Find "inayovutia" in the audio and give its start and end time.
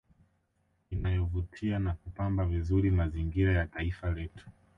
0.89-1.79